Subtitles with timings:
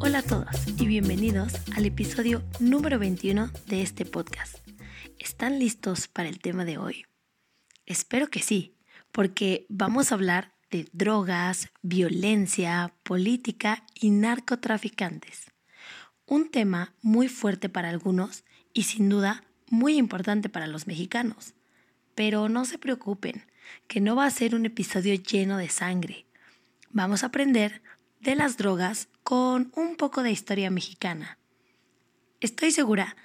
[0.00, 0.46] Hola a todos
[0.76, 4.56] y bienvenidos al episodio número 21 de este podcast.
[5.18, 7.04] ¿Están listos para el tema de hoy?
[7.86, 8.74] Espero que sí,
[9.12, 15.52] porque vamos a hablar de drogas, violencia, política y narcotraficantes.
[16.26, 21.54] Un tema muy fuerte para algunos y sin duda muy importante para los mexicanos.
[22.14, 23.44] Pero no se preocupen,
[23.86, 26.26] que no va a ser un episodio lleno de sangre.
[26.90, 27.82] Vamos a aprender
[28.20, 31.38] de las drogas con un poco de historia mexicana.
[32.40, 33.16] Estoy segura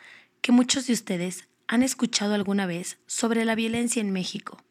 [0.41, 4.61] que muchos de ustedes han escuchado alguna vez sobre la violencia en México.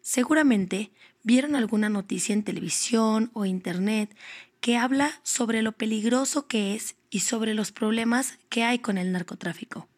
[0.00, 0.90] Seguramente
[1.22, 4.16] vieron alguna noticia en televisión o internet
[4.60, 9.12] que habla sobre lo peligroso que es y sobre los problemas que hay con el
[9.12, 9.88] narcotráfico.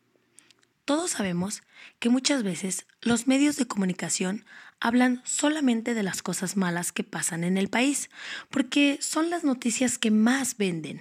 [0.85, 1.63] Todos sabemos
[1.99, 4.45] que muchas veces los medios de comunicación
[4.81, 8.11] hablan solamente de las cosas malas que pasan en el país,
[8.51, 11.01] porque son las noticias que más venden.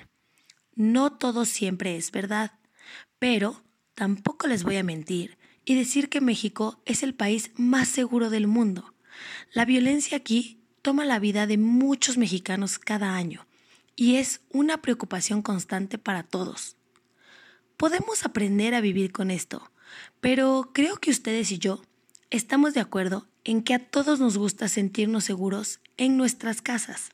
[0.74, 2.54] No todo siempre es verdad,
[3.20, 3.62] pero
[3.94, 8.48] tampoco les voy a mentir y decir que México es el país más seguro del
[8.48, 8.94] mundo.
[9.52, 13.46] La violencia aquí toma la vida de muchos mexicanos cada año
[13.96, 16.78] y es una preocupación constante para todos.
[17.76, 19.72] Podemos aprender a vivir con esto,
[20.22, 21.82] pero creo que ustedes y yo
[22.30, 27.12] estamos de acuerdo en que a todos nos gusta sentirnos seguros en nuestras casas.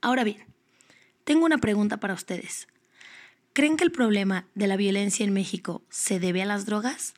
[0.00, 0.44] Ahora bien,
[1.24, 2.66] tengo una pregunta para ustedes.
[3.52, 7.14] ¿Creen que el problema de la violencia en México se debe a las drogas?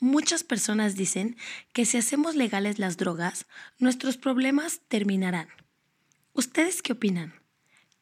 [0.00, 1.36] Muchas personas dicen
[1.72, 3.46] que si hacemos legales las drogas,
[3.78, 5.48] nuestros problemas terminarán.
[6.34, 7.34] ¿Ustedes qué opinan?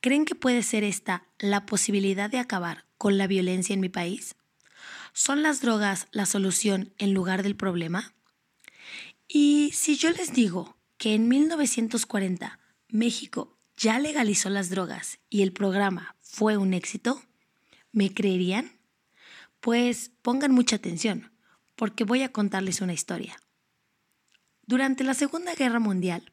[0.00, 4.34] ¿Creen que puede ser esta la posibilidad de acabar con la violencia en mi país?
[5.16, 8.12] ¿Son las drogas la solución en lugar del problema?
[9.28, 12.58] Y si yo les digo que en 1940
[12.88, 17.22] México ya legalizó las drogas y el programa fue un éxito,
[17.92, 18.72] ¿me creerían?
[19.60, 21.30] Pues pongan mucha atención
[21.76, 23.36] porque voy a contarles una historia.
[24.66, 26.32] Durante la Segunda Guerra Mundial,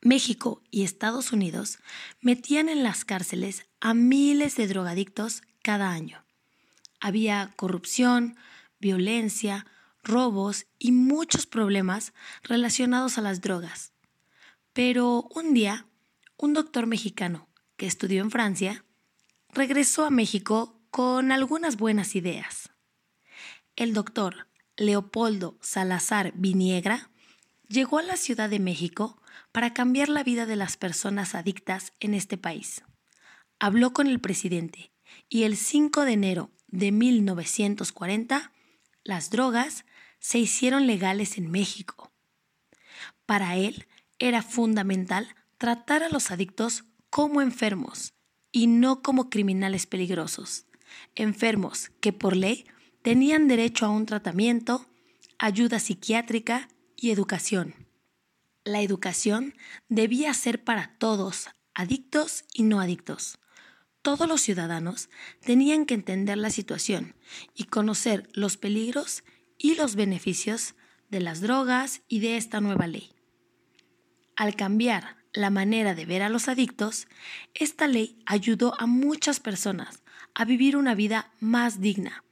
[0.00, 1.78] México y Estados Unidos
[2.22, 6.24] metían en las cárceles a miles de drogadictos cada año.
[7.04, 8.36] Había corrupción,
[8.78, 9.66] violencia,
[10.04, 12.12] robos y muchos problemas
[12.44, 13.92] relacionados a las drogas.
[14.72, 15.88] Pero un día,
[16.36, 18.84] un doctor mexicano que estudió en Francia
[19.48, 22.70] regresó a México con algunas buenas ideas.
[23.74, 24.46] El doctor
[24.76, 27.10] Leopoldo Salazar Viniegra
[27.66, 29.20] llegó a la Ciudad de México
[29.50, 32.84] para cambiar la vida de las personas adictas en este país.
[33.58, 34.92] Habló con el presidente
[35.28, 38.50] y el 5 de enero de 1940
[39.04, 39.84] las drogas
[40.18, 42.10] se hicieron legales en México.
[43.26, 43.86] Para él
[44.18, 48.14] era fundamental tratar a los adictos como enfermos
[48.50, 50.66] y no como criminales peligrosos,
[51.14, 52.66] enfermos que por ley
[53.02, 54.86] tenían derecho a un tratamiento,
[55.38, 57.74] ayuda psiquiátrica y educación.
[58.64, 59.54] La educación
[59.88, 63.38] debía ser para todos, adictos y no adictos.
[64.02, 65.08] Todos los ciudadanos
[65.40, 67.14] tenían que entender la situación
[67.54, 69.24] y conocer los peligros
[69.58, 70.74] y los beneficios
[71.08, 73.12] de las drogas y de esta nueva ley.
[74.36, 77.06] Al cambiar la manera de ver a los adictos,
[77.54, 80.02] esta ley ayudó a muchas personas
[80.34, 82.24] a vivir una vida más digna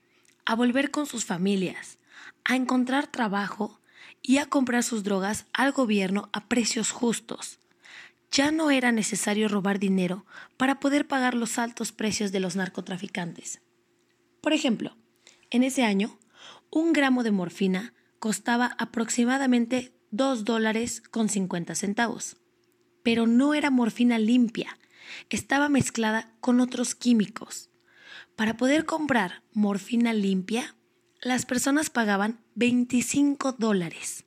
[0.51, 1.99] a volver con sus familias,
[2.45, 3.79] a encontrar trabajo
[4.21, 7.61] y a comprar sus drogas al gobierno a precios justos.
[8.31, 10.25] Ya no era necesario robar dinero
[10.57, 13.61] para poder pagar los altos precios de los narcotraficantes.
[14.41, 14.97] Por ejemplo,
[15.51, 16.19] en ese año,
[16.71, 22.37] un gramo de morfina costaba aproximadamente 2 dólares con 50 centavos.
[23.03, 24.79] Pero no era morfina limpia,
[25.29, 27.71] estaba mezclada con otros químicos.
[28.37, 30.77] Para poder comprar morfina limpia,
[31.21, 34.25] las personas pagaban 25 dólares.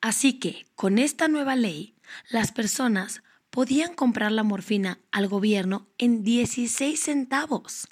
[0.00, 1.94] Así que, con esta nueva ley,
[2.30, 7.88] las personas podían comprar la morfina al gobierno en 16 centavos.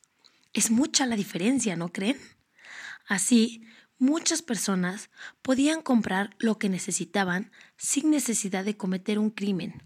[0.53, 2.17] Es mucha la diferencia, ¿no creen?
[3.07, 3.63] Así,
[3.99, 5.11] muchas personas
[5.43, 9.83] podían comprar lo que necesitaban sin necesidad de cometer un crimen.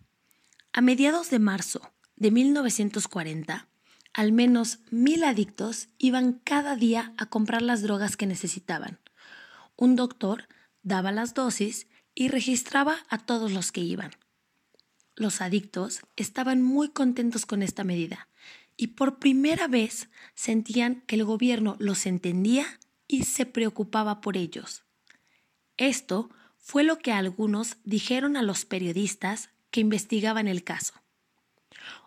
[0.72, 3.68] A mediados de marzo de 1940,
[4.12, 9.00] al menos mil adictos iban cada día a comprar las drogas que necesitaban.
[9.76, 10.48] Un doctor
[10.82, 14.12] daba las dosis y registraba a todos los que iban.
[15.14, 18.28] Los adictos estaban muy contentos con esta medida
[18.76, 22.66] y por primera vez sentían que el gobierno los entendía
[23.06, 24.84] y se preocupaba por ellos.
[25.76, 30.94] Esto fue lo que algunos dijeron a los periodistas que investigaban el caso.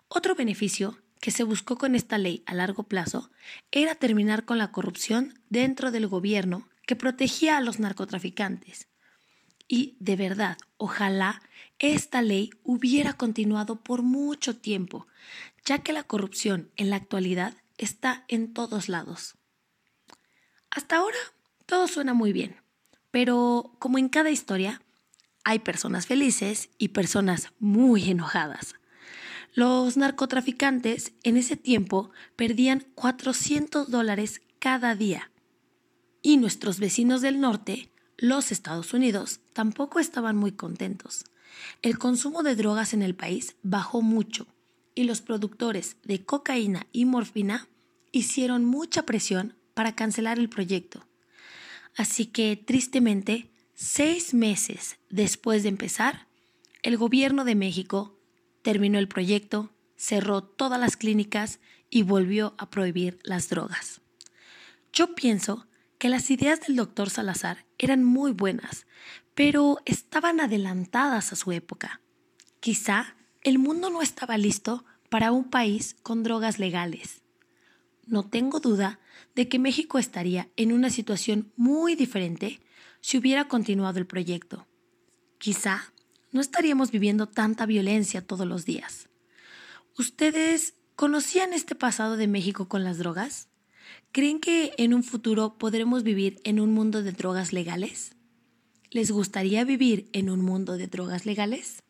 [0.08, 3.30] Otro beneficio que se buscó con esta ley a largo plazo
[3.72, 8.88] era terminar con la corrupción dentro del gobierno que protegía a los narcotraficantes.
[9.68, 11.42] Y de verdad, ojalá
[11.80, 15.08] esta ley hubiera continuado por mucho tiempo,
[15.66, 19.36] ya que la corrupción en la actualidad está en todos lados.
[20.70, 21.18] Hasta ahora
[21.66, 22.58] todo suena muy bien,
[23.12, 24.82] pero como en cada historia,
[25.44, 28.76] hay personas felices y personas muy enojadas.
[29.54, 35.32] Los narcotraficantes en ese tiempo perdían 400 dólares cada día.
[36.22, 41.26] Y nuestros vecinos del norte, los Estados Unidos, tampoco estaban muy contentos.
[41.82, 44.48] El consumo de drogas en el país bajó mucho
[44.94, 47.68] y los productores de cocaína y morfina
[48.12, 51.06] hicieron mucha presión para cancelar el proyecto.
[51.98, 56.28] Así que, tristemente, seis meses después de empezar,
[56.82, 58.18] el gobierno de México
[58.62, 61.60] terminó el proyecto, cerró todas las clínicas
[61.90, 64.02] y volvió a prohibir las drogas.
[64.94, 65.68] Yo pienso
[65.98, 68.86] que las ideas del doctor Salazar eran muy buenas,
[69.34, 72.02] pero estaban adelantadas a su época.
[72.60, 77.22] Quizá el mundo no estaba listo para un país con drogas legales.
[78.08, 79.00] No tengo duda
[79.36, 82.62] de que México estaría en una situación muy diferente
[83.02, 84.68] si hubiera continuado el proyecto.
[85.38, 85.94] Quizá
[86.32, 89.10] no estaríamos viviendo tanta violencia todos los días.
[89.98, 93.48] ¿Ustedes conocían este pasado de México con las drogas?
[94.12, 98.16] ¿Creen que en un futuro podremos vivir en un mundo de drogas legales?
[98.92, 101.84] ¿Les gustaría vivir en un mundo de drogas legales?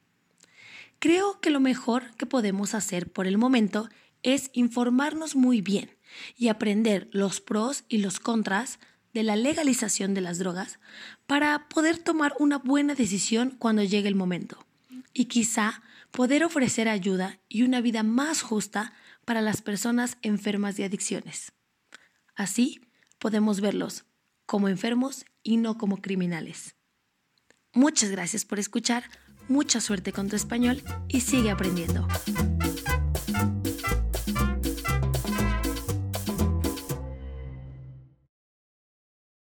[0.99, 3.89] Creo que lo mejor que podemos hacer por el momento
[4.23, 5.91] es informarnos muy bien
[6.35, 8.79] y aprender los pros y los contras
[9.13, 10.79] de la legalización de las drogas
[11.27, 14.65] para poder tomar una buena decisión cuando llegue el momento
[15.13, 15.81] y quizá
[16.11, 18.93] poder ofrecer ayuda y una vida más justa
[19.25, 21.54] para las personas enfermas de adicciones.
[22.35, 22.81] Así
[23.19, 24.05] podemos verlos
[24.45, 26.75] como enfermos y no como criminales.
[27.73, 29.03] Muchas gracias por escuchar,
[29.47, 32.07] mucha suerte con tu español y sigue aprendiendo.